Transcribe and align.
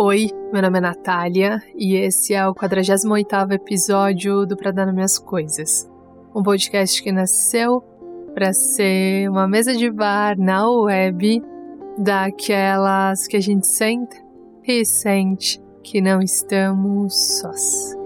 Oi, 0.00 0.30
meu 0.52 0.62
nome 0.62 0.78
é 0.78 0.80
Natália 0.80 1.60
e 1.74 1.96
esse 1.96 2.32
é 2.32 2.46
o 2.46 2.54
48º 2.54 3.50
episódio 3.50 4.46
do 4.46 4.56
Pra 4.56 4.70
Dar 4.70 4.86
Nas 4.86 4.94
Minhas 4.94 5.18
Coisas. 5.18 5.90
Um 6.32 6.40
podcast 6.40 7.02
que 7.02 7.10
nasceu 7.10 7.82
para 8.32 8.52
ser 8.52 9.28
uma 9.28 9.48
mesa 9.48 9.74
de 9.74 9.90
bar 9.90 10.38
na 10.38 10.70
web 10.70 11.42
daquelas 11.98 13.26
que 13.26 13.36
a 13.36 13.40
gente 13.40 13.66
senta 13.66 14.16
e 14.62 14.84
sente 14.84 15.60
que 15.82 16.00
não 16.00 16.22
estamos 16.22 17.40
sós. 17.40 17.96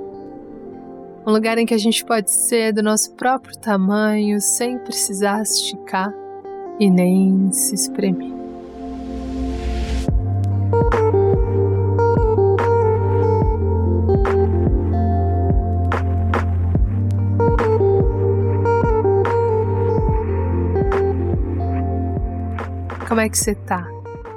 Um 1.27 1.31
lugar 1.31 1.59
em 1.59 1.67
que 1.67 1.75
a 1.75 1.79
gente 1.79 2.03
pode 2.07 2.31
ser 2.31 2.73
do 2.73 2.83
nosso 2.83 3.15
próprio 3.17 3.55
tamanho 3.59 4.41
sem 4.41 4.79
precisar 4.79 5.43
esticar 5.43 6.11
e 6.81 6.91
nem 6.91 7.53
se 7.53 7.75
espremer. 7.75 8.42
Como 23.13 23.21
é 23.21 23.29
que 23.29 23.37
você 23.37 23.55
tá? 23.55 23.87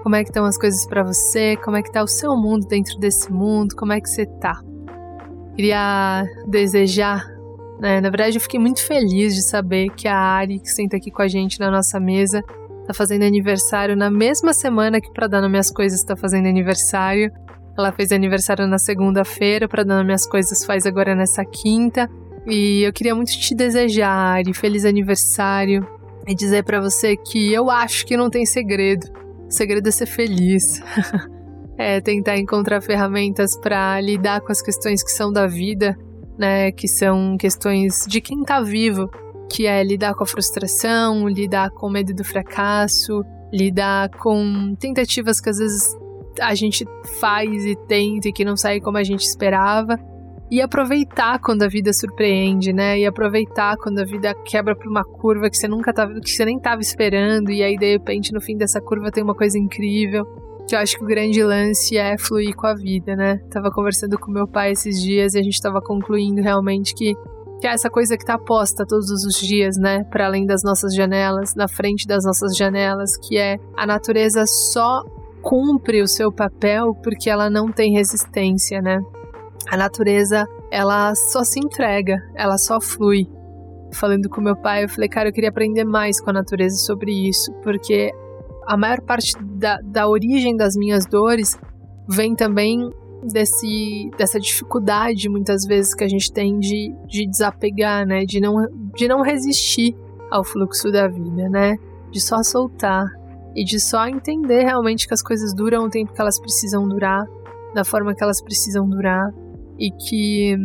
Como 0.04 0.18
é 0.18 0.22
que 0.22 0.30
estão 0.30 0.44
as 0.44 0.58
coisas 0.58 0.86
para 0.86 1.02
você? 1.02 1.56
Como 1.64 1.78
é 1.78 1.82
que 1.82 1.90
tá 1.90 2.04
o 2.04 2.08
seu 2.10 2.36
mundo 2.36 2.68
dentro 2.68 3.00
desse 3.00 3.32
mundo? 3.32 3.74
Como 3.74 3.94
é 3.94 4.02
que 4.02 4.10
você 4.10 4.26
tá? 4.26 4.62
Queria 5.56 6.26
desejar, 6.46 7.26
né? 7.80 8.02
Na 8.02 8.10
verdade, 8.10 8.36
eu 8.36 8.42
fiquei 8.42 8.60
muito 8.60 8.86
feliz 8.86 9.34
de 9.34 9.44
saber 9.44 9.92
que 9.92 10.10
a 10.10 10.18
Ari, 10.18 10.60
que 10.60 10.68
senta 10.68 10.98
aqui 10.98 11.10
com 11.10 11.22
a 11.22 11.28
gente 11.30 11.58
na 11.58 11.72
nossa 11.72 12.02
mesa, 12.02 12.44
tá 12.86 12.94
fazendo 12.94 13.24
aniversário 13.24 13.96
na 13.96 14.12
mesma 14.12 14.52
semana 14.52 15.00
que 15.00 15.10
para 15.14 15.28
dar 15.28 15.40
nas 15.40 15.50
minhas 15.50 15.72
coisas 15.72 16.04
tá 16.04 16.18
fazendo 16.18 16.50
aniversário. 16.50 17.32
Ela 17.78 17.94
fez 17.94 18.12
aniversário 18.12 18.68
na 18.68 18.78
segunda-feira, 18.78 19.70
para 19.70 19.86
dar 19.86 19.96
nas 19.96 20.06
minhas 20.06 20.28
coisas 20.28 20.66
faz 20.66 20.86
agora 20.86 21.16
nessa 21.16 21.46
quinta. 21.46 22.10
E 22.46 22.82
eu 22.86 22.92
queria 22.92 23.16
muito 23.16 23.32
te 23.32 23.56
desejar, 23.56 24.12
Ari, 24.12 24.54
feliz 24.54 24.84
aniversário 24.84 25.95
e 26.28 26.36
dizer 26.36 26.64
para 26.64 26.82
você 26.82 27.16
que 27.16 27.54
eu 27.54 27.70
acho 27.70 28.06
que 28.06 28.18
não 28.18 28.30
tem 28.30 28.46
segredo. 28.46 29.06
O 29.48 29.52
segredo 29.52 29.88
é 29.88 29.92
ser 29.92 30.08
feliz. 30.08 30.82
é 31.78 32.00
tentar 32.02 32.38
encontrar 32.38 32.82
ferramentas 32.82 33.58
para 33.58 34.00
lidar 34.02 34.42
com 34.42 34.52
as 34.52 34.62
questões 34.62 35.04
que 35.04 35.12
são 35.12 35.32
da 35.32 35.46
vida, 35.46 35.98
né, 36.38 36.72
que 36.72 36.88
são 36.88 37.38
questões 37.38 38.06
de 38.08 38.22
quem 38.22 38.44
tá 38.44 38.62
vivo, 38.62 39.10
que 39.52 39.66
é 39.66 39.84
lidar 39.84 40.16
com 40.16 40.24
a 40.24 40.28
frustração, 40.28 41.28
lidar 41.28 41.70
com 41.72 41.88
o 41.88 41.92
medo 41.92 42.14
do 42.14 42.24
fracasso, 42.24 43.24
lidar 43.54 44.10
com 44.10 44.76
tentativas 44.80 45.40
que 45.40 45.50
às 45.50 45.58
vezes 45.58 45.96
a 46.42 46.56
gente 46.56 46.86
faz 47.20 47.66
e 47.66 47.76
tenta 47.88 48.28
e 48.28 48.34
que 48.34 48.44
não 48.44 48.58
sai 48.58 48.80
como 48.80 48.98
a 48.98 49.04
gente 49.04 49.24
esperava 49.26 49.98
e 50.50 50.62
aproveitar 50.62 51.40
quando 51.40 51.64
a 51.64 51.68
vida 51.68 51.92
surpreende, 51.92 52.72
né? 52.72 53.00
E 53.00 53.06
aproveitar 53.06 53.76
quando 53.78 54.00
a 54.00 54.06
vida 54.06 54.34
quebra 54.46 54.76
por 54.76 54.88
uma 54.88 55.04
curva 55.04 55.50
que 55.50 55.58
você 55.58 55.68
nunca 55.68 55.94
tava, 55.94 56.20
que 56.20 56.30
você 56.30 56.46
nem 56.46 56.58
estava 56.58 56.82
esperando 56.82 57.52
e 57.52 57.64
aí 57.64 57.78
de 57.78 57.94
repente 57.94 58.32
no 58.32 58.42
fim 58.42 58.56
dessa 58.56 58.80
curva 58.80 59.12
tem 59.12 59.24
uma 59.24 59.36
coisa 59.36 59.58
incrível. 59.58 60.26
Que 60.68 60.76
eu 60.76 60.80
acho 60.80 60.98
que 60.98 61.04
o 61.04 61.08
grande 61.08 61.44
lance 61.44 61.96
é 61.96 62.18
fluir 62.18 62.56
com 62.56 62.66
a 62.66 62.74
vida, 62.74 63.16
né? 63.16 63.38
Tava 63.52 63.70
conversando 63.72 64.18
com 64.18 64.32
meu 64.32 64.48
pai 64.48 64.72
esses 64.72 65.02
dias 65.02 65.34
e 65.34 65.40
a 65.40 65.44
gente 65.44 65.62
tava 65.62 65.82
concluindo 65.82 66.42
realmente 66.42 66.94
que 66.94 67.14
que 67.60 67.68
é 67.68 67.72
essa 67.72 67.90
coisa 67.90 68.18
que 68.18 68.26
tá 68.26 68.38
posta 68.38 68.86
todos 68.86 69.10
os 69.10 69.40
dias, 69.40 69.78
né, 69.78 70.04
para 70.12 70.26
além 70.26 70.46
das 70.46 70.62
nossas 70.62 70.94
janelas, 70.94 71.56
na 71.56 71.70
frente 71.70 72.06
das 72.06 72.26
nossas 72.26 72.56
janelas, 72.56 73.16
que 73.18 73.38
é 73.38 73.58
a 73.78 73.88
natureza 73.88 74.46
só 74.46 75.02
cumpre 75.42 76.02
o 76.02 76.08
seu 76.08 76.32
papel 76.32 76.94
porque 77.02 77.30
ela 77.30 77.50
não 77.50 77.72
tem 77.72 77.94
resistência, 77.94 78.82
né? 78.82 79.00
A 79.70 79.78
natureza, 79.78 80.48
ela 80.72 81.16
só 81.16 81.44
se 81.44 81.60
entrega, 81.60 82.18
ela 82.36 82.58
só 82.58 82.80
flui. 82.80 83.28
Falando 83.94 84.30
com 84.30 84.42
meu 84.42 84.56
pai, 84.56 84.84
eu 84.84 84.90
falei, 84.90 85.10
cara, 85.10 85.30
eu 85.30 85.34
queria 85.34 85.50
aprender 85.50 85.86
mais 85.86 86.20
com 86.20 86.30
a 86.30 86.34
natureza 86.34 86.78
sobre 86.78 87.12
isso, 87.12 87.52
porque 87.64 88.12
a 88.68 88.76
maior 88.76 89.02
parte 89.02 89.34
da, 89.42 89.80
da 89.82 90.08
origem 90.08 90.56
das 90.56 90.76
minhas 90.76 91.06
dores 91.06 91.58
vem 92.08 92.36
também 92.36 92.90
desse, 93.24 94.10
dessa 94.18 94.40
dificuldade, 94.40 95.30
muitas 95.30 95.66
vezes, 95.66 95.94
que 95.94 96.04
a 96.04 96.08
gente 96.08 96.32
tem 96.32 96.60
de, 96.60 96.94
de 97.08 97.26
desapegar, 97.28 98.06
né? 98.06 98.26
De 98.26 98.40
não, 98.40 98.56
de 98.94 99.08
não 99.08 99.22
resistir 99.22 99.96
ao 100.30 100.44
fluxo 100.44 100.92
da 100.92 101.08
vida, 101.08 101.50
né? 101.50 101.78
De 102.12 102.20
só 102.20 102.44
soltar 102.44 103.06
e 103.56 103.64
de 103.64 103.80
só 103.80 104.08
entender 104.08 104.64
realmente 104.64 105.08
que 105.08 105.14
as 105.14 105.22
coisas 105.22 105.54
duram 105.54 105.86
o 105.86 105.90
tempo 105.90 106.14
que 106.14 106.22
elas 106.22 106.40
precisam 106.40 106.88
durar, 106.88 107.26
da 107.74 107.84
forma 107.84 108.14
que 108.14 108.24
elas 108.24 108.42
precisam 108.42 108.88
durar 108.88 109.34
e 109.78 109.92
que 109.92 110.56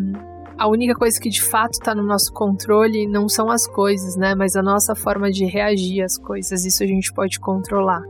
a 0.58 0.68
única 0.68 0.94
coisa 0.94 1.18
que 1.18 1.30
de 1.30 1.42
fato 1.42 1.72
está 1.72 1.94
no 1.94 2.02
nosso 2.02 2.32
controle 2.32 3.06
não 3.06 3.28
são 3.28 3.50
as 3.50 3.66
coisas, 3.66 4.14
né? 4.16 4.34
Mas 4.34 4.56
a 4.56 4.62
nossa 4.62 4.94
forma 4.94 5.30
de 5.30 5.46
reagir 5.46 6.02
às 6.02 6.18
coisas. 6.18 6.66
Isso 6.66 6.82
a 6.82 6.86
gente 6.86 7.12
pode 7.12 7.40
controlar. 7.40 8.02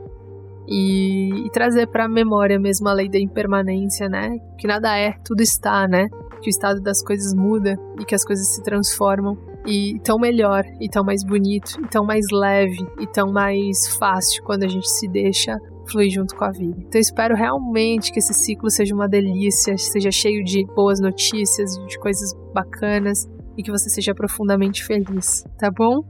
E, 0.67 1.47
e 1.47 1.51
trazer 1.51 1.87
para 1.87 2.05
a 2.05 2.09
memória 2.09 2.59
mesmo 2.59 2.89
a 2.89 2.93
lei 2.93 3.09
da 3.09 3.19
impermanência, 3.19 4.09
né? 4.09 4.37
Que 4.59 4.67
nada 4.67 4.97
é, 4.99 5.15
tudo 5.25 5.43
está, 5.43 5.87
né? 5.87 6.09
Que 6.43 6.49
o 6.49 6.51
estado 6.51 6.81
das 6.81 7.03
coisas 7.03 7.33
muda 7.35 7.79
e 8.01 8.05
que 8.05 8.15
as 8.15 8.25
coisas 8.25 8.49
se 8.49 8.63
transformam 8.63 9.39
e 9.65 10.01
tão 10.01 10.19
melhor, 10.19 10.65
e 10.81 10.89
tão 10.89 11.05
mais 11.05 11.23
bonito, 11.23 11.81
e 11.85 11.87
tão 11.89 12.05
mais 12.05 12.27
leve, 12.33 12.85
e 12.99 13.07
tão 13.07 13.31
mais 13.31 13.87
fácil 13.97 14.43
quando 14.43 14.65
a 14.65 14.69
gente 14.69 14.89
se 14.89 15.07
deixa 15.07 15.57
fluir 15.91 16.11
junto 16.11 16.37
com 16.37 16.45
a 16.45 16.51
vida. 16.51 16.77
Então 16.79 17.01
espero 17.01 17.35
realmente 17.35 18.13
que 18.13 18.19
esse 18.19 18.33
ciclo 18.33 18.71
seja 18.71 18.95
uma 18.95 19.09
delícia, 19.09 19.77
seja 19.77 20.11
cheio 20.11 20.45
de 20.45 20.65
boas 20.75 21.01
notícias, 21.01 21.75
de 21.87 21.99
coisas 21.99 22.33
bacanas 22.55 23.29
e 23.57 23.63
que 23.63 23.71
você 23.71 23.91
seja 23.91 24.15
profundamente 24.15 24.85
feliz, 24.85 25.45
tá 25.59 25.71
bom? 25.71 26.03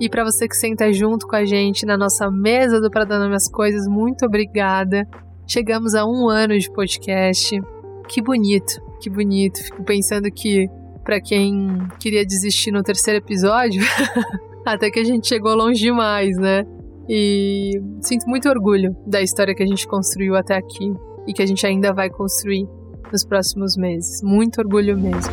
E 0.00 0.08
para 0.08 0.24
você 0.24 0.48
que 0.48 0.56
senta 0.56 0.92
junto 0.92 1.26
com 1.26 1.36
a 1.36 1.44
gente 1.44 1.86
na 1.86 1.96
nossa 1.96 2.30
mesa 2.30 2.80
do 2.80 2.90
Pra 2.90 3.06
Minhas 3.06 3.48
Coisas, 3.48 3.86
muito 3.86 4.26
obrigada. 4.26 5.06
Chegamos 5.46 5.94
a 5.94 6.04
um 6.04 6.28
ano 6.28 6.58
de 6.58 6.70
podcast. 6.70 7.60
Que 8.08 8.20
bonito, 8.20 8.80
que 9.00 9.08
bonito. 9.08 9.62
Fico 9.62 9.84
pensando 9.84 10.30
que 10.30 10.68
para 11.04 11.20
quem 11.20 11.86
queria 11.98 12.24
desistir 12.24 12.70
no 12.70 12.82
terceiro 12.82 13.18
episódio, 13.18 13.82
até 14.66 14.90
que 14.90 15.00
a 15.00 15.04
gente 15.04 15.28
chegou 15.28 15.54
longe 15.54 15.80
demais, 15.80 16.36
né? 16.36 16.64
E 17.08 17.80
sinto 18.00 18.26
muito 18.28 18.48
orgulho 18.48 18.96
da 19.06 19.20
história 19.20 19.54
que 19.54 19.62
a 19.62 19.66
gente 19.66 19.86
construiu 19.86 20.36
até 20.36 20.56
aqui 20.56 20.92
e 21.26 21.32
que 21.32 21.42
a 21.42 21.46
gente 21.46 21.66
ainda 21.66 21.92
vai 21.92 22.08
construir 22.08 22.68
nos 23.10 23.24
próximos 23.24 23.76
meses. 23.76 24.22
Muito 24.22 24.60
orgulho 24.60 24.98
mesmo. 24.98 25.32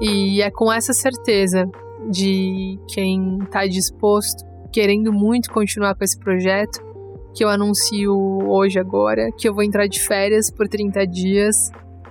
E 0.00 0.40
é 0.42 0.50
com 0.50 0.72
essa 0.72 0.92
certeza 0.92 1.68
de 2.10 2.78
quem 2.88 3.38
está 3.42 3.66
disposto, 3.66 4.44
querendo 4.72 5.12
muito 5.12 5.50
continuar 5.50 5.94
com 5.94 6.04
esse 6.04 6.18
projeto, 6.18 6.80
que 7.34 7.44
eu 7.44 7.48
anuncio 7.48 8.12
hoje 8.48 8.78
agora, 8.78 9.30
que 9.36 9.48
eu 9.48 9.54
vou 9.54 9.62
entrar 9.62 9.86
de 9.86 10.00
férias 10.00 10.50
por 10.50 10.68
30 10.68 11.06
dias. 11.06 11.70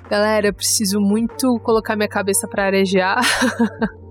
Galera, 0.09 0.53
preciso 0.53 0.99
muito 0.99 1.59
colocar 1.59 1.95
minha 1.95 2.07
cabeça 2.07 2.47
para 2.47 2.65
arejar. 2.65 3.19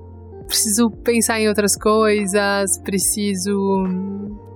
preciso 0.49 0.91
pensar 0.91 1.39
em 1.41 1.49
outras 1.49 1.77
coisas, 1.77 2.79
preciso 2.83 3.85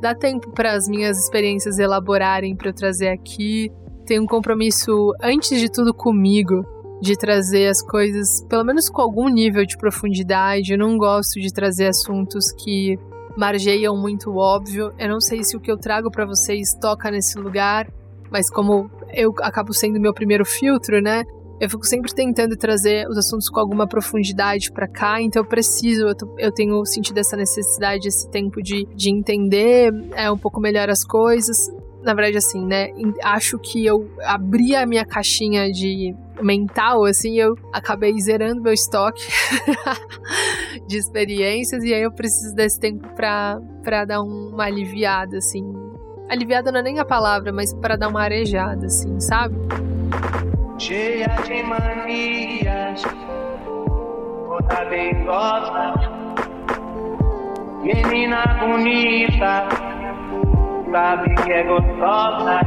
dar 0.00 0.16
tempo 0.16 0.50
para 0.50 0.72
as 0.72 0.88
minhas 0.88 1.18
experiências 1.18 1.78
elaborarem 1.78 2.56
para 2.56 2.70
eu 2.70 2.74
trazer 2.74 3.08
aqui. 3.08 3.70
Tenho 4.04 4.22
um 4.22 4.26
compromisso, 4.26 5.12
antes 5.22 5.60
de 5.60 5.70
tudo, 5.70 5.94
comigo, 5.94 6.64
de 7.00 7.16
trazer 7.16 7.68
as 7.68 7.80
coisas, 7.82 8.42
pelo 8.48 8.64
menos 8.64 8.88
com 8.88 9.02
algum 9.02 9.28
nível 9.28 9.64
de 9.64 9.76
profundidade. 9.76 10.72
Eu 10.72 10.78
não 10.78 10.96
gosto 10.96 11.38
de 11.38 11.52
trazer 11.52 11.86
assuntos 11.86 12.50
que 12.50 12.98
margeiam 13.36 13.96
muito 13.96 14.34
óbvio. 14.34 14.92
Eu 14.98 15.08
não 15.08 15.20
sei 15.20 15.44
se 15.44 15.56
o 15.56 15.60
que 15.60 15.70
eu 15.70 15.76
trago 15.76 16.10
para 16.10 16.24
vocês 16.24 16.74
toca 16.80 17.10
nesse 17.10 17.38
lugar, 17.38 17.88
mas 18.30 18.50
como 18.50 18.90
eu 19.12 19.32
acabo 19.42 19.72
sendo 19.72 20.00
meu 20.00 20.12
primeiro 20.12 20.44
filtro, 20.44 21.00
né? 21.00 21.22
Eu 21.62 21.70
fico 21.70 21.86
sempre 21.86 22.12
tentando 22.12 22.56
trazer 22.56 23.06
os 23.08 23.16
assuntos 23.16 23.48
com 23.48 23.60
alguma 23.60 23.86
profundidade 23.86 24.72
para 24.72 24.88
cá, 24.88 25.22
então 25.22 25.42
eu 25.42 25.48
preciso, 25.48 26.08
eu, 26.08 26.14
tô, 26.16 26.34
eu, 26.36 26.50
tenho 26.50 26.84
sentido 26.84 27.18
essa 27.18 27.36
necessidade, 27.36 28.08
esse 28.08 28.28
tempo 28.28 28.60
de, 28.60 28.84
de 28.96 29.10
entender 29.10 29.94
é, 30.16 30.28
um 30.28 30.36
pouco 30.36 30.60
melhor 30.60 30.90
as 30.90 31.04
coisas. 31.04 31.70
Na 32.02 32.14
verdade, 32.14 32.36
assim, 32.36 32.66
né? 32.66 32.88
Acho 33.22 33.60
que 33.60 33.86
eu 33.86 34.10
abri 34.24 34.74
a 34.74 34.84
minha 34.84 35.06
caixinha 35.06 35.70
de 35.70 36.12
mental, 36.42 37.04
assim, 37.04 37.38
eu 37.38 37.54
acabei 37.72 38.12
zerando 38.20 38.60
meu 38.60 38.72
estoque 38.72 39.22
de 40.88 40.96
experiências 40.96 41.84
e 41.84 41.94
aí 41.94 42.02
eu 42.02 42.10
preciso 42.10 42.56
desse 42.56 42.80
tempo 42.80 43.06
pra, 43.14 43.60
pra 43.84 44.04
dar 44.04 44.20
uma 44.20 44.64
aliviada, 44.64 45.38
assim. 45.38 45.62
Aliviada 46.28 46.72
não 46.72 46.80
é 46.80 46.82
nem 46.82 46.98
a 46.98 47.04
palavra, 47.04 47.52
mas 47.52 47.72
para 47.72 47.94
dar 47.94 48.08
uma 48.08 48.20
arejada, 48.20 48.86
assim, 48.86 49.20
sabe? 49.20 49.54
Cheia 50.82 51.28
de 51.46 51.62
manias, 51.62 53.02
toda 53.64 54.84
dengosa, 54.86 55.94
menina 57.84 58.42
bonita, 58.58 59.68
sabe 60.90 61.34
que 61.36 61.52
é 61.52 61.62
gostosa. 61.62 62.60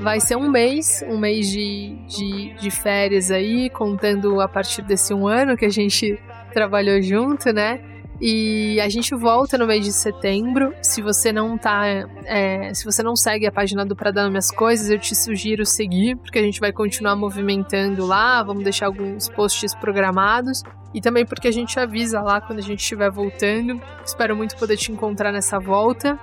Vai 0.00 0.20
ser 0.20 0.36
um 0.36 0.48
mês, 0.48 1.04
um 1.08 1.18
mês 1.18 1.50
de, 1.50 1.96
de, 2.06 2.54
de 2.54 2.70
férias 2.70 3.32
aí, 3.32 3.68
contando 3.68 4.40
a 4.40 4.46
partir 4.46 4.82
desse 4.82 5.12
um 5.12 5.26
ano 5.26 5.56
que 5.56 5.64
a 5.64 5.70
gente 5.70 6.20
trabalhou 6.52 7.02
junto, 7.02 7.52
né? 7.52 7.80
E 8.20 8.78
a 8.80 8.88
gente 8.88 9.14
volta 9.14 9.56
no 9.56 9.66
mês 9.66 9.84
de 9.84 9.92
setembro. 9.92 10.74
Se 10.82 11.00
você 11.00 11.32
não 11.32 11.56
tá. 11.56 11.86
É, 12.26 12.72
se 12.74 12.84
você 12.84 13.02
não 13.02 13.16
segue 13.16 13.46
a 13.46 13.52
página 13.52 13.84
do 13.84 13.96
Pra 13.96 14.10
Dar 14.10 14.28
Minhas 14.28 14.50
Coisas, 14.50 14.90
eu 14.90 14.98
te 14.98 15.14
sugiro 15.14 15.64
seguir, 15.64 16.16
porque 16.16 16.38
a 16.38 16.42
gente 16.42 16.60
vai 16.60 16.72
continuar 16.72 17.16
movimentando 17.16 18.04
lá. 18.04 18.42
Vamos 18.42 18.62
deixar 18.62 18.86
alguns 18.86 19.28
posts 19.28 19.74
programados. 19.74 20.62
E 20.92 21.00
também 21.00 21.24
porque 21.24 21.48
a 21.48 21.52
gente 21.52 21.78
avisa 21.78 22.20
lá 22.20 22.40
quando 22.40 22.58
a 22.58 22.62
gente 22.62 22.80
estiver 22.80 23.10
voltando. 23.10 23.80
Espero 24.04 24.36
muito 24.36 24.56
poder 24.56 24.76
te 24.76 24.92
encontrar 24.92 25.32
nessa 25.32 25.58
volta. 25.58 26.18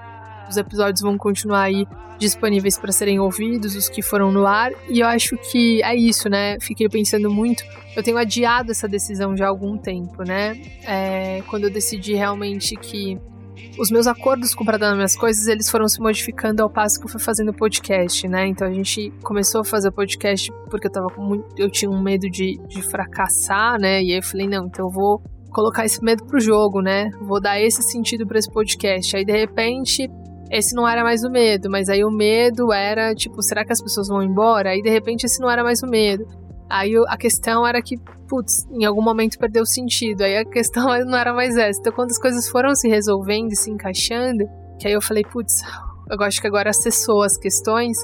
Os 0.50 0.58
episódios 0.58 1.02
vão 1.02 1.18
continuar 1.18 1.64
aí 1.64 1.86
disponíveis 2.18 2.78
para 2.78 2.92
serem 2.92 3.20
ouvidos, 3.20 3.76
os 3.76 3.90
que 3.90 4.02
foram 4.02 4.32
no 4.32 4.46
ar. 4.46 4.72
E 4.90 5.00
eu 5.00 5.08
acho 5.08 5.38
que 5.38 5.82
é 5.84 5.96
isso, 5.96 6.30
né? 6.30 6.60
Fiquei 6.60 6.90
pensando 6.90 7.30
muito. 7.30 7.64
Eu 7.96 8.04
tenho 8.04 8.18
adiado 8.18 8.72
essa 8.72 8.88
decisão 8.88 9.36
já 9.36 9.46
há 9.46 9.50
algum 9.50 9.78
tempo, 9.78 10.24
né? 10.24 10.60
É, 10.84 11.42
quando 11.48 11.66
eu 11.66 11.70
decidi 11.70 12.14
realmente 12.14 12.76
que 12.76 13.20
os 13.80 13.92
meus 13.92 14.08
acordos 14.08 14.56
com 14.56 14.66
Pra 14.66 14.78
Dar 14.78 14.96
Minhas 14.96 15.16
Coisas, 15.16 15.48
eles 15.48 15.70
foram 15.70 15.88
se 15.88 16.00
modificando 16.00 16.64
ao 16.64 16.70
passo 16.70 17.00
que 17.00 17.06
eu 17.06 17.10
fui 17.10 17.20
fazendo 17.20 17.50
o 17.50 17.54
podcast, 17.54 18.28
né? 18.28 18.48
Então 18.48 18.68
a 18.68 18.72
gente 18.72 19.12
começou 19.22 19.62
a 19.62 19.64
fazer 19.64 19.90
o 19.90 19.92
podcast 19.92 20.52
porque 20.70 20.88
eu 20.88 20.92
tava 20.92 21.08
muito, 21.18 21.46
eu 21.58 21.70
tinha 21.70 21.90
um 21.90 22.02
medo 22.02 22.30
de, 22.30 22.60
de 22.68 22.82
fracassar, 22.82 23.80
né? 23.80 24.02
E 24.02 24.12
aí 24.12 24.18
eu 24.18 24.24
falei, 24.24 24.48
não, 24.48 24.66
então 24.66 24.86
eu 24.86 24.92
vou 24.92 25.22
colocar 25.52 25.86
esse 25.86 26.04
medo 26.04 26.26
pro 26.26 26.40
jogo, 26.40 26.82
né? 26.82 27.10
Vou 27.22 27.40
dar 27.40 27.60
esse 27.60 27.82
sentido 27.82 28.26
para 28.26 28.40
esse 28.40 28.52
podcast. 28.52 29.16
Aí 29.16 29.26
de 29.26 29.32
repente 29.32 30.10
esse 30.50 30.76
não 30.76 30.88
era 30.88 31.04
mais 31.04 31.24
o 31.24 31.30
medo, 31.30 31.70
mas 31.70 31.90
aí 31.90 32.04
o 32.04 32.12
medo 32.12 32.72
era, 32.72 33.14
tipo, 33.14 33.42
será 33.42 33.66
que 33.66 33.74
as 33.74 33.82
pessoas 33.82 34.08
vão 34.08 34.24
embora? 34.24 34.70
Aí 34.70 34.82
de 34.82 34.90
repente 34.90 35.26
esse 35.26 35.42
não 35.42 35.50
era 35.50 35.64
mais 35.64 35.82
o 35.82 35.88
medo. 35.88 36.26
Aí 36.70 36.94
a 37.08 37.18
questão 37.18 37.66
era 37.66 37.82
que, 37.82 37.98
putz, 38.28 38.68
em 38.72 38.86
algum 38.86 39.02
momento 39.02 39.38
perdeu 39.38 39.66
sentido. 39.66 40.22
Aí 40.22 40.38
a 40.38 40.46
questão 40.46 40.88
não 41.06 41.18
era 41.18 41.34
mais 41.34 41.56
essa. 41.58 41.80
Então 41.80 41.94
quando 41.94 42.12
as 42.12 42.20
coisas 42.20 42.48
foram 42.48 42.76
se 42.76 42.88
resolvendo 42.88 43.52
e 43.52 43.56
se 43.56 43.70
encaixando, 43.70 44.48
que 44.80 44.88
aí 44.88 44.94
eu 44.94 45.02
falei, 45.02 45.24
putz, 45.24 45.62
eu 46.10 46.22
acho 46.24 46.40
que 46.40 46.48
agora 46.48 46.70
acessou 46.70 47.24
as 47.24 47.38
questões, 47.38 47.98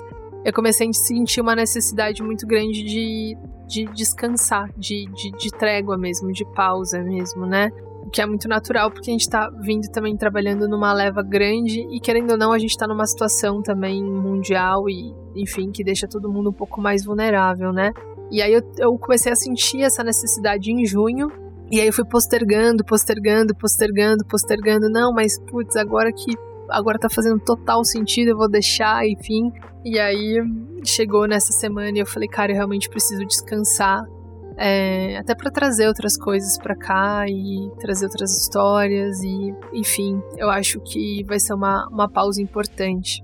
eu 0.44 0.52
comecei 0.52 0.90
a 0.90 0.94
sentir 0.94 1.40
uma 1.40 1.56
necessidade 1.56 2.22
muito 2.22 2.46
grande 2.46 2.84
de, 2.84 3.38
de 3.66 3.86
descansar, 3.94 4.70
de, 4.78 5.06
de, 5.06 5.32
de 5.32 5.50
trégua 5.52 5.98
mesmo, 5.98 6.32
de 6.32 6.46
pausa 6.54 7.02
mesmo, 7.02 7.46
né? 7.46 7.72
O 8.06 8.10
que 8.10 8.22
é 8.22 8.26
muito 8.26 8.48
natural, 8.48 8.92
porque 8.92 9.10
a 9.10 9.14
gente 9.14 9.30
tá 9.30 9.50
vindo 9.62 9.90
também 9.90 10.16
trabalhando 10.16 10.68
numa 10.68 10.94
leva 10.94 11.24
grande 11.24 11.88
e, 11.90 12.00
querendo 12.00 12.32
ou 12.32 12.38
não, 12.38 12.52
a 12.52 12.60
gente 12.60 12.78
tá 12.78 12.86
numa 12.86 13.06
situação 13.06 13.62
também 13.62 14.04
mundial 14.04 14.90
e, 14.90 15.14
enfim, 15.36 15.72
que 15.72 15.84
deixa 15.84 16.08
todo 16.08 16.30
mundo 16.30 16.50
um 16.50 16.54
pouco 16.54 16.82
mais 16.82 17.06
vulnerável, 17.06 17.72
né? 17.72 17.92
E 18.30 18.42
aí 18.42 18.54
eu, 18.54 18.62
eu 18.78 18.98
comecei 18.98 19.32
a 19.32 19.36
sentir 19.36 19.82
essa 19.82 20.04
necessidade 20.04 20.72
em 20.72 20.86
junho, 20.86 21.32
e 21.72 21.80
aí 21.80 21.88
eu 21.88 21.94
fui 21.94 22.06
postergando, 22.06 22.84
postergando, 22.84 23.56
postergando, 23.56 24.26
postergando. 24.26 24.90
Não, 24.90 25.14
mas 25.14 25.40
putz, 25.40 25.76
agora 25.76 26.12
que 26.12 26.36
agora 26.70 27.00
tá 27.00 27.10
fazendo 27.10 27.40
total 27.40 27.84
sentido, 27.84 28.30
eu 28.30 28.38
vou 28.38 28.50
deixar, 28.50 29.08
enfim. 29.08 29.52
E 29.84 30.00
aí 30.00 30.40
chegou 30.84 31.28
nessa 31.28 31.52
semana 31.52 31.98
e 31.98 32.02
eu 32.02 32.06
falei, 32.06 32.28
cara, 32.28 32.52
eu 32.52 32.56
realmente 32.56 32.90
preciso 32.90 33.26
descansar 33.26 34.04
é, 34.58 35.18
até 35.18 35.36
para 35.36 35.52
trazer 35.52 35.88
outras 35.88 36.18
coisas 36.18 36.58
para 36.58 36.76
cá 36.76 37.26
e 37.28 37.70
trazer 37.80 38.06
outras 38.06 38.32
histórias 38.38 39.22
e 39.24 39.54
enfim 39.74 40.22
eu 40.38 40.50
acho 40.50 40.80
que 40.82 41.24
vai 41.26 41.40
ser 41.40 41.54
uma, 41.54 41.88
uma 41.90 42.10
pausa 42.10 42.42
importante. 42.42 43.24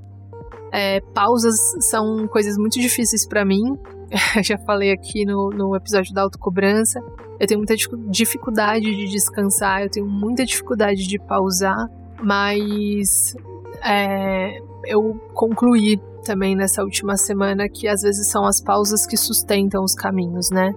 É, 0.71 1.01
pausas 1.13 1.55
são 1.81 2.27
coisas 2.27 2.57
muito 2.57 2.79
difíceis 2.79 3.27
para 3.27 3.43
mim. 3.43 3.63
Já 4.43 4.57
falei 4.59 4.91
aqui 4.91 5.25
no, 5.25 5.49
no 5.49 5.75
episódio 5.75 6.13
da 6.13 6.21
autocobrança. 6.21 6.99
Eu 7.39 7.47
tenho 7.47 7.59
muita 7.59 7.75
dificuldade 8.09 8.85
de 8.85 9.07
descansar 9.07 9.83
eu 9.83 9.89
tenho 9.89 10.07
muita 10.07 10.45
dificuldade 10.45 11.07
de 11.07 11.17
pausar 11.19 11.87
mas 12.21 13.33
é, 13.83 14.59
eu 14.85 15.13
concluí 15.33 15.97
também 16.23 16.55
nessa 16.55 16.83
última 16.83 17.17
semana 17.17 17.67
que 17.69 17.87
às 17.87 18.01
vezes 18.01 18.29
são 18.29 18.45
as 18.45 18.61
pausas 18.61 19.05
que 19.05 19.17
sustentam 19.17 19.83
os 19.83 19.93
caminhos, 19.93 20.49
né? 20.51 20.73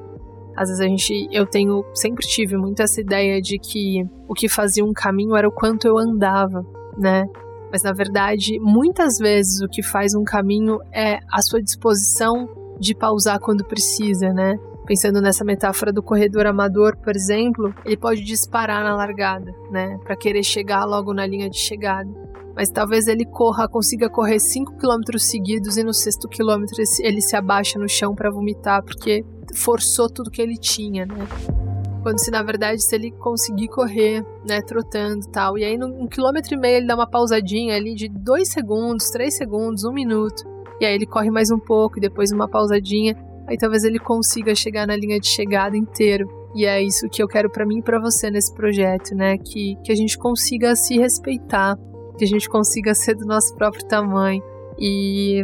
Às 0.57 0.69
vezes 0.69 0.81
a 0.81 0.89
gente, 0.89 1.29
eu 1.31 1.47
tenho, 1.47 1.85
sempre 1.95 2.27
tive 2.27 2.57
muito 2.57 2.81
essa 2.81 3.01
ideia 3.01 3.41
de 3.41 3.59
que 3.59 4.05
o 4.29 4.35
que 4.35 4.49
fazia 4.49 4.85
um 4.85 4.93
caminho 4.93 5.37
era 5.37 5.49
o 5.49 5.53
quanto 5.53 5.87
eu 5.87 5.99
andava, 5.99 6.65
né? 6.97 7.25
Mas 7.71 7.83
na 7.83 7.93
verdade, 7.93 8.59
muitas 8.61 9.19
vezes 9.19 9.63
o 9.63 9.69
que 9.69 9.83
faz 9.83 10.15
um 10.15 10.25
caminho 10.25 10.79
é 10.93 11.19
a 11.33 11.41
sua 11.41 11.63
disposição 11.63 12.49
de 12.79 12.95
pausar 12.95 13.39
quando 13.41 13.65
precisa, 13.65 14.29
né? 14.33 14.57
Pensando 14.85 15.21
nessa 15.21 15.45
metáfora 15.45 15.93
do 15.93 16.03
corredor 16.03 16.47
amador, 16.47 16.97
por 16.97 17.15
exemplo, 17.15 17.73
ele 17.85 17.97
pode 17.97 18.23
disparar 18.23 18.83
na 18.83 18.97
largada, 18.97 19.55
né, 19.71 19.97
para 20.03 20.17
querer 20.17 20.43
chegar 20.43 20.85
logo 20.85 21.15
na 21.15 21.25
linha 21.25 21.49
de 21.49 21.57
chegada. 21.57 22.11
Mas 22.55 22.71
talvez 22.71 23.07
ele 23.07 23.25
corra, 23.25 23.69
consiga 23.69 24.11
correr 24.11 24.39
5 24.39 24.77
km 24.77 25.19
seguidos 25.19 25.77
e 25.77 25.83
no 25.83 25.95
sexto 25.95 26.29
quilômetro 26.29 26.77
ele 27.01 27.21
se 27.21 27.35
abaixa 27.35 27.79
no 27.79 27.89
chão 27.89 28.15
para 28.15 28.31
vomitar, 28.31 28.83
porque 28.83 29.25
forçou 29.55 30.09
tudo 30.09 30.31
que 30.31 30.43
ele 30.43 30.57
tinha, 30.57 31.07
né? 31.07 31.27
Quando 32.03 32.19
se 32.19 32.31
na 32.31 32.43
verdade, 32.43 32.83
se 32.83 32.95
ele 32.95 33.13
conseguir 33.13 33.69
correr, 33.69 34.25
né, 34.47 34.61
trotando 34.61 35.25
e 35.25 35.31
tal, 35.31 35.57
e 35.57 35.65
aí 35.65 35.79
num 35.79 36.03
um 36.03 36.09
quilômetro 36.09 36.55
e 36.55 36.59
meio 36.59 36.79
ele 36.79 36.87
dá 36.87 36.95
uma 36.95 37.09
pausadinha 37.09 37.77
ali 37.77 37.95
de 37.95 38.09
dois 38.09 38.49
segundos, 38.49 39.09
três 39.11 39.37
segundos, 39.37 39.85
um 39.85 39.93
minuto, 39.93 40.43
e 40.81 40.85
aí 40.85 40.95
ele 40.95 41.07
corre 41.07 41.31
mais 41.31 41.51
um 41.51 41.61
pouco 41.61 41.99
e 41.99 42.01
depois 42.01 42.33
uma 42.33 42.49
pausadinha, 42.49 43.17
aí 43.47 43.57
talvez 43.57 43.85
ele 43.85 44.01
consiga 44.01 44.53
chegar 44.55 44.87
na 44.87 44.97
linha 44.97 45.21
de 45.21 45.29
chegada 45.29 45.77
inteiro. 45.77 46.29
E 46.55 46.67
é 46.67 46.83
isso 46.83 47.09
que 47.09 47.23
eu 47.23 47.29
quero 47.29 47.49
para 47.49 47.65
mim 47.65 47.79
e 47.79 47.83
para 47.83 47.99
você 47.99 48.31
nesse 48.31 48.53
projeto, 48.53 49.15
né? 49.15 49.39
Que, 49.39 49.77
que 49.83 49.91
a 49.91 49.95
gente 49.95 50.19
consiga 50.19 50.77
se 50.77 50.99
respeitar, 50.99 51.79
que 52.23 52.25
a 52.25 52.29
gente 52.29 52.49
consiga 52.49 52.95
ser 52.95 53.17
do 53.17 53.27
nosso 53.27 53.53
próprio 53.57 53.85
tamanho. 53.85 54.41
E 54.79 55.43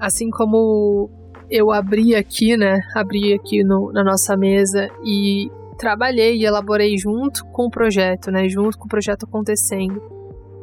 assim 0.00 0.30
como 0.30 1.10
eu 1.50 1.70
abri 1.70 2.16
aqui, 2.16 2.56
né? 2.56 2.80
Abri 2.94 3.34
aqui 3.34 3.62
no, 3.62 3.92
na 3.92 4.02
nossa 4.02 4.34
mesa 4.34 4.88
e 5.04 5.50
trabalhei 5.76 6.38
e 6.38 6.46
elaborei 6.46 6.96
junto 6.96 7.44
com 7.52 7.66
o 7.66 7.70
projeto, 7.70 8.30
né? 8.30 8.48
Junto 8.48 8.78
com 8.78 8.86
o 8.86 8.88
projeto 8.88 9.26
acontecendo. 9.26 10.00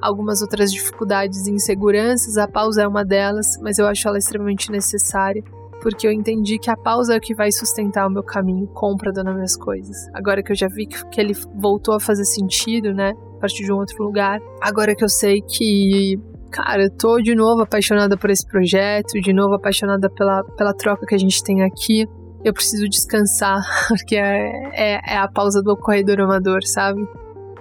Algumas 0.02 0.42
outras 0.42 0.74
dificuldades 0.74 1.46
e 1.46 1.52
inseguranças, 1.52 2.38
a 2.38 2.48
pausa 2.48 2.82
é 2.82 2.88
uma 2.88 3.06
delas, 3.06 3.60
mas 3.62 3.78
eu 3.78 3.86
acho 3.86 4.08
ela 4.08 4.18
extremamente 4.18 4.72
necessária, 4.72 5.44
porque 5.80 6.08
eu 6.08 6.12
entendi 6.12 6.58
que 6.58 6.72
a 6.72 6.76
pausa 6.76 7.14
é 7.14 7.18
o 7.18 7.22
que 7.22 7.36
vai 7.36 7.52
sustentar 7.52 8.08
o 8.08 8.12
meu 8.12 8.24
caminho 8.24 8.66
compra 8.70 9.12
dando 9.12 9.32
minhas 9.32 9.56
coisas. 9.56 10.10
Agora 10.12 10.42
que 10.42 10.52
eu 10.52 10.56
já 10.56 10.68
vi 10.68 10.88
que, 10.88 11.06
que 11.10 11.22
ele 11.22 11.36
voltou 11.54 11.94
a 11.94 12.00
fazer 12.00 12.26
sentido, 12.26 12.96
né? 12.96 13.14
Partir 13.42 13.66
de 13.66 13.74
um 13.74 13.78
outro 13.78 14.04
lugar. 14.04 14.40
Agora 14.62 14.96
que 14.96 15.04
eu 15.04 15.10
sei 15.10 15.42
que 15.42 16.20
cara, 16.52 16.84
eu 16.84 16.92
tô 16.92 17.20
de 17.20 17.34
novo 17.34 17.64
apaixonada 17.64 18.18
por 18.18 18.30
esse 18.30 18.46
projeto, 18.46 19.20
de 19.20 19.34
novo 19.34 19.56
apaixonada 19.56 20.10
pela, 20.10 20.44
pela 20.58 20.74
troca 20.74 21.06
que 21.08 21.16
a 21.16 21.18
gente 21.18 21.44
tem 21.44 21.64
aqui. 21.64 22.08
Eu 22.44 22.54
preciso 22.54 22.88
descansar, 22.88 23.62
porque 23.88 24.16
é, 24.16 24.52
é, 24.74 25.14
é 25.14 25.18
a 25.18 25.28
pausa 25.28 25.62
do 25.62 25.76
corredor 25.78 26.20
amador, 26.22 26.60
sabe? 26.64 27.02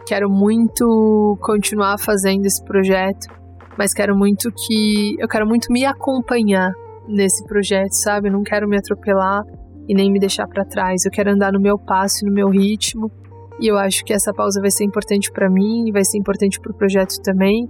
Quero 0.07 0.29
muito 0.29 1.39
continuar 1.41 1.99
fazendo 1.99 2.45
esse 2.47 2.63
projeto, 2.65 3.29
mas 3.79 3.95
quero 3.95 4.17
muito 4.17 4.51
que. 4.53 5.15
Eu 5.19 5.29
quero 5.29 5.47
muito 5.47 5.73
me 5.73 5.85
acompanhar 5.85 6.73
nesse 7.07 7.45
projeto, 7.45 7.93
sabe? 7.93 8.29
Eu 8.29 8.33
não 8.33 8.43
quero 8.43 8.69
me 8.69 8.77
atropelar 8.77 9.43
e 9.89 9.95
nem 9.95 10.11
me 10.11 10.19
deixar 10.19 10.47
para 10.49 10.65
trás. 10.65 11.05
Eu 11.05 11.11
quero 11.11 11.31
andar 11.31 11.53
no 11.53 11.61
meu 11.61 11.79
passo, 11.79 12.25
no 12.25 12.33
meu 12.33 12.49
ritmo. 12.49 13.11
E 13.61 13.71
eu 13.71 13.77
acho 13.77 14.05
que 14.05 14.13
essa 14.13 14.33
pausa 14.33 14.61
vai 14.61 14.71
ser 14.71 14.85
importante 14.85 15.31
para 15.31 15.51
mim 15.51 15.89
e 15.89 15.93
vai 15.93 16.05
ser 16.05 16.19
importante 16.19 16.59
para 16.59 16.73
o 16.73 16.75
projeto 16.75 17.21
também 17.23 17.69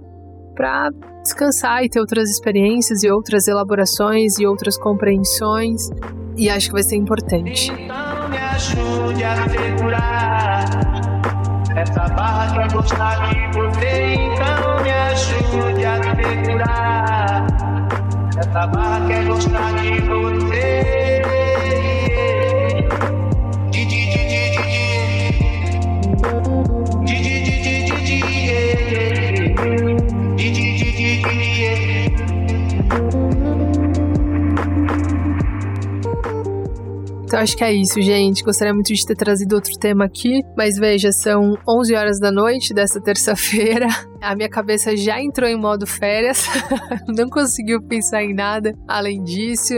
para 0.55 0.89
descansar 1.23 1.83
e 1.83 1.89
ter 1.89 1.99
outras 1.99 2.29
experiências 2.29 3.03
e 3.03 3.09
outras 3.09 3.47
elaborações 3.47 4.37
e 4.39 4.45
outras 4.45 4.77
compreensões. 4.77 5.89
E 6.37 6.49
acho 6.49 6.67
que 6.67 6.73
vai 6.73 6.83
ser 6.83 6.95
importante. 6.95 7.71
Então 7.71 8.29
me 8.29 8.37
ajude 8.37 9.23
a 9.23 9.49
segurar 9.49 10.65
essa 11.75 12.07
barra 12.13 12.53
que 12.53 12.59
é 12.59 12.67
gostar 12.77 13.29
de 13.29 13.57
você. 13.57 14.13
Então 14.13 14.83
me 14.83 14.91
ajude 14.91 15.85
a 15.85 16.03
segurar 16.03 17.47
essa 18.37 18.67
barra 18.67 19.07
que 19.07 19.13
é 19.13 19.23
gostar 19.25 19.71
de 19.81 20.01
você. 20.01 21.20
Então 37.31 37.39
acho 37.39 37.55
que 37.55 37.63
é 37.63 37.71
isso, 37.71 38.01
gente. 38.01 38.43
Gostaria 38.43 38.73
muito 38.73 38.93
de 38.93 39.05
ter 39.05 39.15
trazido 39.15 39.55
outro 39.55 39.71
tema 39.79 40.03
aqui, 40.03 40.43
mas 40.57 40.77
veja, 40.77 41.13
são 41.13 41.57
11 41.65 41.95
horas 41.95 42.19
da 42.19 42.29
noite 42.29 42.73
dessa 42.73 42.99
terça-feira. 42.99 43.87
A 44.21 44.35
minha 44.35 44.49
cabeça 44.49 44.97
já 44.97 45.17
entrou 45.21 45.47
em 45.49 45.55
modo 45.55 45.87
férias, 45.87 46.45
não 47.07 47.29
conseguiu 47.29 47.81
pensar 47.81 48.21
em 48.21 48.33
nada 48.33 48.73
além 48.85 49.23
disso. 49.23 49.73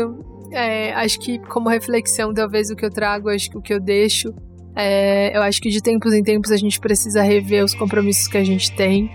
É, 0.52 0.94
acho 0.94 1.20
que 1.20 1.38
como 1.48 1.70
reflexão, 1.70 2.34
talvez 2.34 2.72
o 2.72 2.76
que 2.76 2.84
eu 2.84 2.90
trago, 2.90 3.30
acho 3.30 3.52
que 3.52 3.58
o 3.60 3.62
que 3.62 3.72
eu 3.72 3.80
deixo, 3.80 4.34
é, 4.76 5.38
eu 5.38 5.44
acho 5.44 5.62
que 5.62 5.70
de 5.70 5.80
tempos 5.80 6.12
em 6.12 6.24
tempos 6.24 6.52
a 6.52 6.58
gente 6.58 6.80
precisa 6.80 7.22
rever 7.22 7.64
os 7.64 7.76
compromissos 7.76 8.28
que 8.28 8.38
a 8.40 8.44
gente 8.44 8.76
tem. 8.76 9.12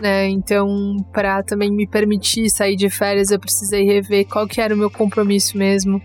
Né? 0.00 0.28
Então, 0.28 0.96
para 1.12 1.42
também 1.42 1.72
me 1.72 1.86
permitir 1.86 2.48
sair 2.50 2.76
de 2.76 2.88
férias, 2.88 3.30
eu 3.30 3.38
precisei 3.38 3.84
rever 3.84 4.26
qual 4.26 4.46
que 4.46 4.60
era 4.60 4.74
o 4.74 4.78
meu 4.78 4.90
compromisso 4.90 5.58
mesmo 5.58 6.00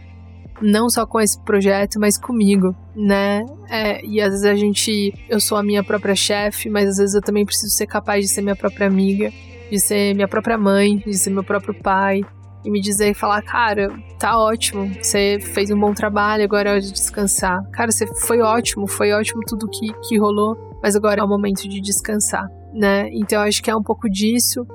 não 0.61 0.89
só 0.89 1.05
com 1.05 1.19
esse 1.19 1.39
projeto, 1.41 1.99
mas 1.99 2.17
comigo, 2.17 2.75
né? 2.95 3.45
É, 3.69 4.03
e 4.05 4.21
às 4.21 4.29
vezes 4.29 4.45
a 4.45 4.55
gente, 4.55 5.13
eu 5.29 5.39
sou 5.39 5.57
a 5.57 5.63
minha 5.63 5.83
própria 5.83 6.15
chefe, 6.15 6.69
mas 6.69 6.87
às 6.87 6.97
vezes 6.97 7.15
eu 7.15 7.21
também 7.21 7.45
preciso 7.45 7.73
ser 7.73 7.85
capaz 7.85 8.23
de 8.23 8.31
ser 8.31 8.41
minha 8.41 8.55
própria 8.55 8.87
amiga, 8.87 9.31
de 9.69 9.79
ser 9.79 10.13
minha 10.13 10.27
própria 10.27 10.57
mãe, 10.57 10.97
de 10.97 11.17
ser 11.17 11.31
meu 11.31 11.43
próprio 11.43 11.73
pai, 11.73 12.21
e 12.63 12.71
me 12.71 12.79
dizer 12.79 13.11
e 13.11 13.13
falar, 13.13 13.41
cara, 13.41 13.89
tá 14.17 14.37
ótimo, 14.37 14.89
você 15.01 15.37
fez 15.39 15.69
um 15.69 15.79
bom 15.79 15.93
trabalho, 15.93 16.43
agora 16.43 16.69
é 16.69 16.71
hora 16.73 16.81
de 16.81 16.93
descansar. 16.93 17.61
Cara, 17.71 17.91
você 17.91 18.07
foi 18.25 18.39
ótimo, 18.39 18.87
foi 18.87 19.11
ótimo 19.11 19.41
tudo 19.45 19.67
que, 19.67 19.91
que 20.07 20.17
rolou, 20.17 20.57
mas 20.81 20.95
agora 20.95 21.19
é 21.19 21.23
o 21.23 21.27
momento 21.27 21.67
de 21.67 21.81
descansar, 21.81 22.47
né? 22.73 23.09
Então 23.13 23.41
acho 23.41 23.61
que 23.61 23.69
é 23.69 23.75
um 23.75 23.83
pouco 23.83 24.09
disso. 24.09 24.65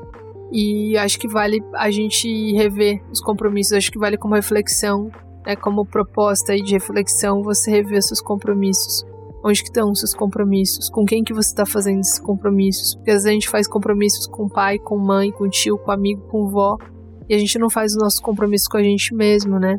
E 0.50 0.96
acho 0.96 1.18
que 1.18 1.28
vale 1.28 1.62
a 1.74 1.90
gente 1.90 2.26
rever 2.54 3.02
os 3.12 3.20
compromissos, 3.20 3.74
acho 3.74 3.92
que 3.92 3.98
vale 3.98 4.16
como 4.16 4.34
reflexão 4.34 5.10
né, 5.48 5.56
como 5.56 5.86
proposta 5.86 6.54
de 6.54 6.72
reflexão, 6.72 7.42
você 7.42 7.70
rever 7.70 8.02
seus 8.02 8.20
compromissos. 8.20 9.02
Onde 9.42 9.62
que 9.62 9.68
estão 9.68 9.90
os 9.90 10.00
seus 10.00 10.12
compromissos? 10.12 10.90
Com 10.90 11.06
quem 11.06 11.24
que 11.24 11.32
você 11.32 11.48
está 11.48 11.64
fazendo 11.64 12.00
esses 12.00 12.18
compromissos? 12.18 12.96
Porque 12.96 13.10
às 13.10 13.22
vezes 13.22 13.26
a 13.26 13.32
gente 13.32 13.48
faz 13.48 13.66
compromissos 13.66 14.26
com 14.26 14.46
pai, 14.46 14.78
com 14.78 14.98
mãe, 14.98 15.32
com 15.32 15.48
tio, 15.48 15.78
com 15.78 15.90
amigo, 15.90 16.20
com 16.28 16.48
vó, 16.48 16.76
e 17.28 17.34
a 17.34 17.38
gente 17.38 17.58
não 17.58 17.70
faz 17.70 17.92
os 17.92 17.98
nossos 17.98 18.20
compromissos 18.20 18.68
com 18.68 18.76
a 18.76 18.82
gente 18.82 19.14
mesmo, 19.14 19.58
né? 19.58 19.78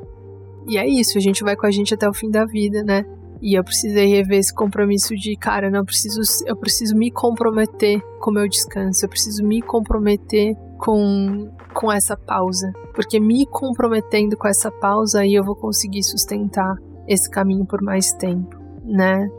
E 0.67 0.77
é 0.77 0.87
isso, 0.87 1.17
a 1.17 1.21
gente 1.21 1.43
vai 1.43 1.55
com 1.55 1.67
a 1.67 1.71
gente 1.71 1.93
até 1.93 2.09
o 2.09 2.13
fim 2.13 2.31
da 2.31 2.45
vida, 2.45 2.83
né? 2.83 3.05
E 3.41 3.57
eu 3.57 3.63
precisei 3.63 4.07
rever 4.07 4.39
esse 4.39 4.53
compromisso 4.53 5.15
de, 5.15 5.35
cara, 5.35 5.69
não 5.69 5.85
preciso, 5.85 6.21
eu 6.45 6.55
preciso 6.55 6.95
me 6.95 7.09
comprometer 7.09 8.01
com 8.19 8.31
o 8.31 8.33
meu 8.33 8.47
descanso, 8.49 9.05
eu 9.05 9.09
preciso 9.09 9.45
me 9.45 9.61
comprometer 9.61 10.55
com, 10.77 11.49
com 11.73 11.91
essa 11.91 12.17
pausa. 12.17 12.71
Porque 12.93 13.19
me 13.19 13.45
comprometendo 13.45 14.35
com 14.35 14.47
essa 14.47 14.69
pausa, 14.69 15.21
aí 15.21 15.33
eu 15.33 15.43
vou 15.43 15.55
conseguir 15.55 16.03
sustentar 16.03 16.75
esse 17.07 17.29
caminho 17.29 17.65
por 17.65 17.81
mais 17.81 18.11
tempo, 18.13 18.57
né? 18.83 19.29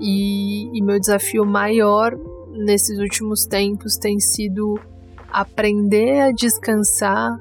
E, 0.00 0.76
e 0.76 0.82
meu 0.82 0.98
desafio 0.98 1.46
maior 1.46 2.12
nesses 2.50 2.98
últimos 2.98 3.46
tempos 3.46 3.96
tem 3.96 4.18
sido 4.18 4.78
aprender 5.32 6.20
a 6.20 6.32
descansar 6.32 7.38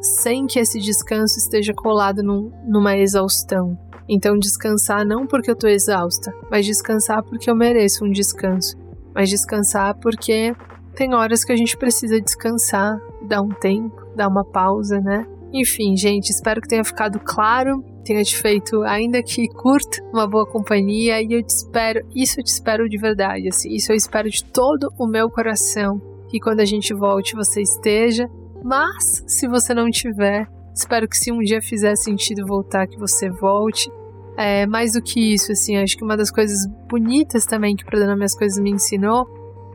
sem 0.00 0.46
que 0.46 0.58
esse 0.58 0.78
descanso 0.78 1.38
esteja 1.38 1.72
colado 1.74 2.22
num, 2.22 2.50
numa 2.66 2.96
exaustão. 2.96 3.78
Então, 4.08 4.38
descansar 4.38 5.04
não 5.04 5.26
porque 5.26 5.50
eu 5.50 5.56
tô 5.56 5.66
exausta, 5.66 6.32
mas 6.50 6.66
descansar 6.66 7.22
porque 7.22 7.50
eu 7.50 7.56
mereço 7.56 8.04
um 8.04 8.10
descanso. 8.10 8.76
Mas 9.14 9.30
descansar 9.30 9.94
porque 9.98 10.54
tem 10.94 11.14
horas 11.14 11.44
que 11.44 11.52
a 11.52 11.56
gente 11.56 11.76
precisa 11.76 12.20
descansar, 12.20 12.98
dar 13.26 13.42
um 13.42 13.48
tempo, 13.48 13.94
dar 14.14 14.28
uma 14.28 14.44
pausa, 14.44 15.00
né? 15.00 15.26
Enfim, 15.52 15.96
gente, 15.96 16.30
espero 16.30 16.60
que 16.60 16.68
tenha 16.68 16.84
ficado 16.84 17.20
claro, 17.20 17.82
tenha 18.04 18.22
te 18.22 18.36
feito, 18.36 18.82
ainda 18.82 19.22
que 19.22 19.46
curto, 19.48 20.02
uma 20.12 20.26
boa 20.26 20.46
companhia 20.46 21.22
e 21.22 21.32
eu 21.32 21.42
te 21.42 21.50
espero, 21.50 22.04
isso 22.14 22.40
eu 22.40 22.44
te 22.44 22.48
espero 22.48 22.88
de 22.88 22.98
verdade, 22.98 23.48
assim, 23.48 23.72
isso 23.72 23.92
eu 23.92 23.96
espero 23.96 24.28
de 24.28 24.44
todo 24.44 24.92
o 24.98 25.06
meu 25.06 25.30
coração, 25.30 26.00
que 26.28 26.40
quando 26.40 26.60
a 26.60 26.64
gente 26.64 26.92
volte 26.92 27.36
você 27.36 27.62
esteja, 27.62 28.28
mas 28.64 29.22
se 29.26 29.46
você 29.46 29.72
não 29.72 29.90
tiver, 29.90 30.48
espero 30.74 31.08
que 31.08 31.16
se 31.16 31.30
um 31.30 31.38
dia 31.38 31.62
fizer 31.62 31.94
sentido 31.96 32.46
voltar, 32.46 32.86
que 32.86 32.98
você 32.98 33.30
volte. 33.30 33.90
É, 34.36 34.66
mais 34.66 34.94
do 34.94 35.02
que 35.02 35.32
isso, 35.32 35.52
assim, 35.52 35.76
acho 35.76 35.96
que 35.96 36.02
uma 36.02 36.16
das 36.16 36.30
coisas 36.30 36.66
bonitas 36.90 37.46
também 37.46 37.76
que 37.76 37.84
o 37.84 37.86
Programa 37.86 38.16
Minhas 38.16 38.36
Coisas 38.36 38.60
me 38.60 38.70
ensinou 38.70 39.26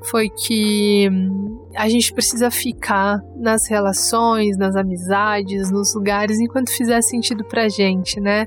foi 0.03 0.29
que 0.29 1.07
hum, 1.09 1.67
a 1.75 1.87
gente 1.87 2.13
precisa 2.13 2.51
ficar 2.51 3.19
nas 3.35 3.67
relações, 3.67 4.57
nas 4.57 4.75
amizades, 4.75 5.71
nos 5.71 5.93
lugares 5.95 6.39
enquanto 6.39 6.71
fizer 6.71 7.01
sentido 7.01 7.43
pra 7.45 7.69
gente, 7.69 8.19
né? 8.19 8.45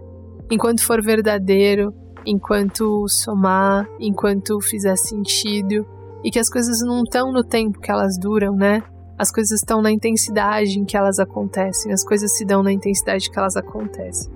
Enquanto 0.51 0.85
for 0.85 1.03
verdadeiro, 1.03 1.95
enquanto 2.27 3.07
somar, 3.09 3.89
enquanto 3.99 4.61
fizer 4.61 4.97
sentido 4.97 5.87
e 6.25 6.31
que 6.31 6.39
as 6.39 6.49
coisas 6.49 6.81
não 6.81 7.03
estão 7.03 7.33
no 7.33 7.43
tempo 7.43 7.81
que 7.81 7.91
elas 7.91 8.19
duram, 8.19 8.55
né? 8.55 8.83
As 9.23 9.31
coisas 9.31 9.61
estão 9.61 9.81
na 9.81 9.93
intensidade 9.93 10.79
em 10.79 10.85
que 10.85 10.97
elas 10.97 11.21
acontecem, 11.21 11.93
as 11.93 12.03
coisas 12.03 12.37
se 12.37 12.45
dão 12.45 12.63
na 12.63 12.73
intensidade 12.73 13.31
que 13.31 13.39
elas 13.39 13.57
acontecem. 13.57 14.33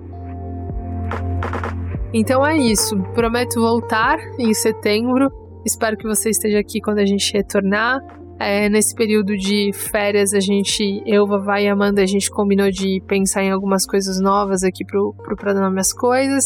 Então 2.13 2.45
é 2.45 2.55
isso. 2.57 2.97
Prometo 3.13 3.59
voltar 3.59 4.17
em 4.39 4.53
setembro 4.53 5.29
Espero 5.67 5.97
que 5.97 6.07
você 6.07 6.29
esteja 6.29 6.59
aqui 6.59 6.79
quando 6.79 6.99
a 6.99 7.05
gente 7.05 7.33
retornar. 7.33 7.99
É, 8.39 8.69
nesse 8.69 8.95
período 8.95 9.35
de 9.35 9.71
férias, 9.73 10.33
a 10.33 10.39
gente, 10.39 11.03
eu, 11.05 11.27
Vavá 11.27 11.59
e 11.59 11.67
Amanda, 11.67 12.01
a 12.01 12.05
gente 12.05 12.31
combinou 12.31 12.71
de 12.71 13.03
pensar 13.05 13.43
em 13.43 13.51
algumas 13.51 13.85
coisas 13.85 14.17
novas 14.21 14.63
aqui 14.63 14.85
pro, 14.85 15.13
pro 15.13 15.35
Dar 15.35 15.69
Minhas 15.69 15.91
Coisas. 15.91 16.45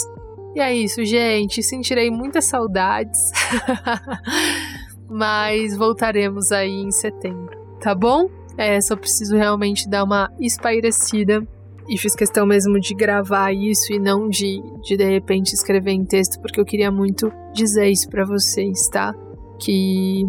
E 0.56 0.60
é 0.60 0.74
isso, 0.74 1.06
gente. 1.06 1.62
Sentirei 1.62 2.10
muitas 2.10 2.46
saudades. 2.46 3.20
Mas 5.08 5.78
voltaremos 5.78 6.52
aí 6.52 6.82
em 6.82 6.90
setembro, 6.90 7.56
tá 7.82 7.94
bom? 7.94 8.30
É, 8.58 8.80
só 8.80 8.96
preciso 8.96 9.36
realmente 9.36 9.90
dar 9.90 10.04
uma 10.04 10.32
espairecida 10.40 11.46
e 11.90 11.98
fiz 11.98 12.16
questão 12.16 12.46
mesmo 12.46 12.80
de 12.80 12.94
gravar 12.94 13.52
isso 13.52 13.92
e 13.92 14.00
não 14.00 14.30
de, 14.30 14.62
de 14.84 14.96
de 14.96 15.04
repente 15.04 15.54
escrever 15.54 15.92
em 15.92 16.06
texto, 16.06 16.40
porque 16.40 16.60
eu 16.60 16.66
queria 16.66 16.92
muito 16.92 17.32
dizer 17.54 17.90
isso 17.90 18.08
para 18.10 18.26
vocês, 18.26 18.88
tá? 18.90 19.14
Que, 19.60 20.24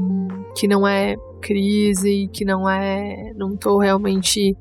que 0.56 0.66
não 0.66 0.86
é 0.86 1.16
crise, 1.40 2.28
que 2.32 2.44
não 2.44 2.68
é. 2.68 3.32
Não 3.36 3.56
tô 3.56 3.78
realmente. 3.78 4.56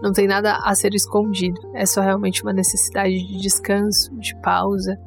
Não 0.00 0.12
tem 0.12 0.26
nada 0.26 0.56
a 0.64 0.74
ser 0.74 0.94
escondido. 0.94 1.60
É 1.74 1.86
só 1.86 2.00
realmente 2.00 2.42
uma 2.42 2.52
necessidade 2.52 3.14
de 3.14 3.40
descanso, 3.40 4.12
de 4.18 4.34
pausa, 4.40 4.98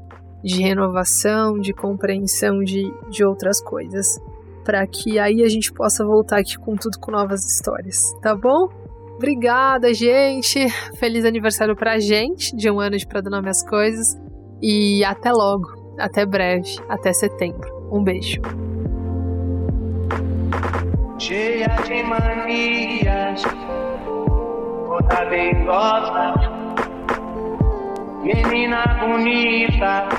de 0.42 0.62
renovação, 0.62 1.60
de 1.60 1.74
compreensão 1.74 2.63
de, 2.63 2.89
de 3.10 3.25
outras 3.25 3.62
coisas. 3.62 4.08
Para 4.65 4.86
que 4.88 5.19
aí 5.19 5.43
a 5.43 5.48
gente 5.48 5.72
possa 5.72 6.03
voltar 6.03 6.39
aqui 6.39 6.57
com 6.57 6.75
tudo 6.75 7.00
com 7.00 7.12
novas 7.12 7.45
histórias, 7.45 8.12
tá 8.22 8.36
bom? 8.36 8.67
Obrigada, 9.15 9.93
gente. 9.93 10.67
Feliz 11.00 11.24
aniversário 11.24 11.75
pra 11.75 12.00
gente, 12.00 12.53
de 12.55 12.69
um 12.69 12.81
ano 12.81 12.98
de 12.98 13.07
Pra 13.07 13.22
Dar 13.22 13.48
às 13.48 13.63
Coisas. 13.63 14.19
E 14.62 15.05
até 15.05 15.31
logo, 15.31 15.95
até 15.98 16.25
breve, 16.25 16.75
até 16.89 17.13
setembro. 17.13 17.88
Um 17.91 18.03
beijo. 18.03 18.41
Cheia 21.17 21.67
de 21.88 22.03
manias, 22.03 23.41
toda 24.88 25.25
menina 28.24 28.84
bonita, 29.00 30.10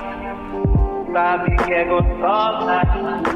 sabe 1.13 1.57
que 1.57 1.73
é 1.73 1.85
gostosa. 1.85 3.36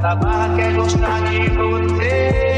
essa 0.00 0.14
barra 0.14 0.56
quer 0.56 0.74
gostar 0.74 1.20
de 1.28 1.48
você. 1.50 2.49